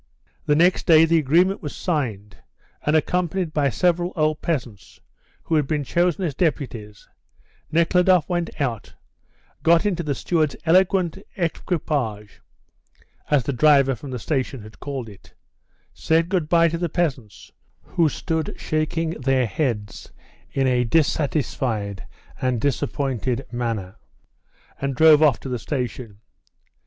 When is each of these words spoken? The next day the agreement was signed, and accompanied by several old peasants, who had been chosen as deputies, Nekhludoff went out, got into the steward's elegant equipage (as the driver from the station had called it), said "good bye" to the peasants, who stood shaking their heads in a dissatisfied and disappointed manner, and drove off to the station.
The 0.47 0.55
next 0.55 0.87
day 0.87 1.05
the 1.05 1.19
agreement 1.19 1.61
was 1.61 1.75
signed, 1.75 2.37
and 2.83 2.95
accompanied 2.95 3.53
by 3.53 3.69
several 3.69 4.13
old 4.15 4.41
peasants, 4.41 4.99
who 5.43 5.53
had 5.53 5.67
been 5.67 5.83
chosen 5.83 6.25
as 6.25 6.33
deputies, 6.33 7.07
Nekhludoff 7.71 8.27
went 8.27 8.59
out, 8.59 8.95
got 9.61 9.85
into 9.85 10.01
the 10.01 10.15
steward's 10.15 10.55
elegant 10.65 11.19
equipage 11.37 12.41
(as 13.29 13.43
the 13.43 13.53
driver 13.53 13.93
from 13.93 14.09
the 14.09 14.17
station 14.17 14.63
had 14.63 14.79
called 14.79 15.07
it), 15.07 15.35
said 15.93 16.29
"good 16.29 16.49
bye" 16.49 16.67
to 16.67 16.79
the 16.79 16.89
peasants, 16.89 17.51
who 17.83 18.09
stood 18.09 18.55
shaking 18.57 19.11
their 19.11 19.45
heads 19.45 20.11
in 20.51 20.65
a 20.65 20.83
dissatisfied 20.83 22.07
and 22.41 22.59
disappointed 22.59 23.45
manner, 23.51 23.97
and 24.81 24.95
drove 24.95 25.21
off 25.21 25.39
to 25.41 25.47
the 25.49 25.59
station. 25.59 26.21